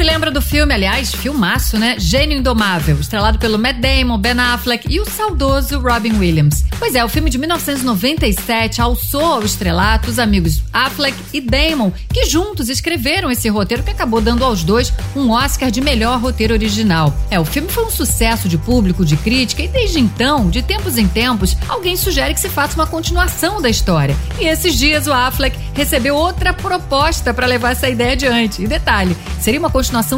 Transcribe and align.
Se 0.00 0.04
lembra 0.04 0.30
do 0.30 0.40
filme, 0.40 0.72
aliás, 0.72 1.14
filmaço, 1.14 1.76
né? 1.76 1.96
Gênio 1.98 2.38
Indomável, 2.38 2.98
estrelado 2.98 3.38
pelo 3.38 3.58
Matt 3.58 3.76
Damon, 3.76 4.16
Ben 4.16 4.40
Affleck 4.40 4.90
e 4.90 4.98
o 4.98 5.04
saudoso 5.04 5.78
Robin 5.78 6.16
Williams. 6.16 6.64
Pois 6.78 6.94
é, 6.94 7.04
o 7.04 7.08
filme 7.08 7.28
de 7.28 7.36
1997 7.36 8.80
alçou 8.80 9.22
ao 9.22 9.42
estrelato 9.42 10.08
os 10.08 10.18
amigos 10.18 10.62
Affleck 10.72 11.14
e 11.34 11.40
Damon, 11.42 11.92
que 12.10 12.24
juntos 12.24 12.70
escreveram 12.70 13.30
esse 13.30 13.46
roteiro 13.50 13.82
que 13.82 13.90
acabou 13.90 14.22
dando 14.22 14.42
aos 14.42 14.64
dois 14.64 14.90
um 15.14 15.32
Oscar 15.32 15.70
de 15.70 15.82
melhor 15.82 16.18
roteiro 16.18 16.54
original. 16.54 17.14
É, 17.30 17.38
o 17.38 17.44
filme 17.44 17.68
foi 17.68 17.84
um 17.84 17.90
sucesso 17.90 18.48
de 18.48 18.56
público, 18.56 19.04
de 19.04 19.18
crítica, 19.18 19.62
e 19.62 19.68
desde 19.68 20.00
então, 20.00 20.48
de 20.48 20.62
tempos 20.62 20.96
em 20.96 21.06
tempos, 21.06 21.54
alguém 21.68 21.94
sugere 21.94 22.32
que 22.32 22.40
se 22.40 22.48
faça 22.48 22.74
uma 22.74 22.86
continuação 22.86 23.60
da 23.60 23.68
história. 23.68 24.16
E 24.38 24.46
esses 24.46 24.78
dias 24.78 25.06
o 25.06 25.12
Affleck 25.12 25.58
recebeu 25.74 26.16
outra 26.16 26.54
proposta 26.54 27.34
para 27.34 27.46
levar 27.46 27.72
essa 27.72 27.86
ideia 27.86 28.12
adiante. 28.12 28.62
E 28.62 28.66
detalhe, 28.66 29.14
seria 29.38 29.60
uma 29.60 29.68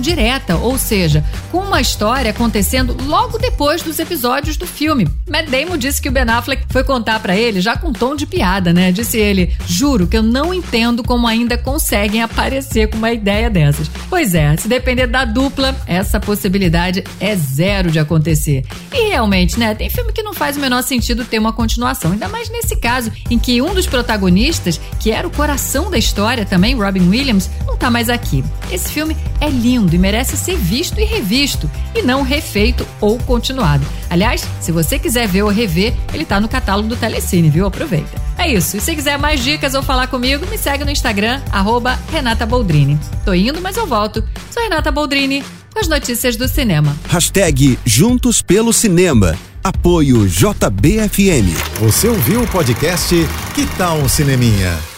direta, 0.00 0.56
ou 0.56 0.78
seja, 0.78 1.24
com 1.50 1.58
uma 1.58 1.80
história 1.80 2.30
acontecendo 2.30 2.96
logo 3.06 3.38
depois 3.38 3.82
dos 3.82 3.98
episódios 3.98 4.56
do 4.56 4.66
filme. 4.66 5.08
Matt 5.28 5.48
Damon 5.48 5.76
disse 5.76 6.00
que 6.00 6.08
o 6.08 6.12
Ben 6.12 6.28
Affleck 6.28 6.64
foi 6.70 6.82
contar 6.84 7.20
para 7.20 7.36
ele 7.36 7.60
já 7.60 7.76
com 7.76 7.92
tom 7.92 8.16
de 8.16 8.26
piada, 8.26 8.72
né? 8.72 8.90
Disse 8.90 9.18
ele: 9.18 9.54
"Juro 9.66 10.06
que 10.06 10.16
eu 10.16 10.22
não 10.22 10.52
entendo 10.52 11.02
como 11.02 11.26
ainda 11.26 11.58
conseguem 11.58 12.22
aparecer 12.22 12.88
com 12.88 12.96
uma 12.96 13.12
ideia 13.12 13.50
dessas". 13.50 13.90
Pois 14.08 14.34
é, 14.34 14.56
se 14.56 14.68
depender 14.68 15.06
da 15.06 15.24
dupla, 15.24 15.76
essa 15.86 16.18
possibilidade 16.18 17.04
é 17.20 17.36
zero 17.36 17.90
de 17.90 17.98
acontecer. 17.98 18.64
E 18.92 19.10
realmente, 19.10 19.58
né, 19.58 19.74
tem 19.74 19.90
filme 19.90 20.12
que 20.12 20.22
não 20.22 20.34
faz 20.34 20.56
o 20.56 20.60
menor 20.60 20.82
sentido 20.82 21.24
ter 21.24 21.38
uma 21.38 21.52
continuação, 21.52 22.12
ainda 22.12 22.28
mais 22.28 22.50
nesse 22.50 22.76
caso 22.76 23.12
em 23.30 23.38
que 23.38 23.60
um 23.62 23.74
dos 23.74 23.86
protagonistas, 23.86 24.80
que 24.98 25.10
era 25.10 25.26
o 25.26 25.30
coração 25.30 25.90
da 25.90 25.98
história 25.98 26.44
também, 26.44 26.74
Robin 26.74 27.08
Williams, 27.08 27.50
não 27.66 27.76
tá 27.76 27.90
mais 27.90 28.08
aqui. 28.08 28.44
Esse 28.70 28.90
filme 28.90 29.16
é 29.40 29.47
lindo 29.50 29.94
e 29.94 29.98
merece 29.98 30.36
ser 30.36 30.56
visto 30.56 31.00
e 31.00 31.04
revisto, 31.04 31.70
e 31.94 32.02
não 32.02 32.22
refeito 32.22 32.86
ou 33.00 33.18
continuado. 33.18 33.86
Aliás, 34.10 34.46
se 34.60 34.72
você 34.72 34.98
quiser 34.98 35.28
ver 35.28 35.42
ou 35.42 35.50
rever, 35.50 35.94
ele 36.12 36.24
tá 36.24 36.40
no 36.40 36.48
catálogo 36.48 36.88
do 36.88 36.96
Telecine, 36.96 37.50
viu? 37.50 37.66
Aproveita. 37.66 38.20
É 38.36 38.48
isso. 38.48 38.76
E 38.76 38.80
se 38.80 38.94
quiser 38.94 39.18
mais 39.18 39.42
dicas 39.42 39.74
ou 39.74 39.82
falar 39.82 40.06
comigo, 40.06 40.46
me 40.46 40.56
segue 40.56 40.84
no 40.84 40.90
Instagram, 40.90 41.40
arroba 41.50 41.98
Renata 42.12 42.46
Boldrini. 42.46 42.98
Tô 43.24 43.34
indo, 43.34 43.60
mas 43.60 43.76
eu 43.76 43.86
volto. 43.86 44.22
Sou 44.50 44.62
Renata 44.62 44.90
Boldrini, 44.92 45.42
com 45.72 45.80
as 45.80 45.88
notícias 45.88 46.36
do 46.36 46.46
cinema. 46.48 46.96
Hashtag 47.08 47.78
Juntos 47.84 48.40
pelo 48.40 48.72
Cinema. 48.72 49.36
Apoio 49.62 50.26
JBFM. 50.26 51.52
Você 51.80 52.08
ouviu 52.08 52.42
o 52.42 52.46
podcast 52.46 53.14
Que 53.54 53.66
Tal 53.76 53.98
um 53.98 54.08
Cineminha? 54.08 54.97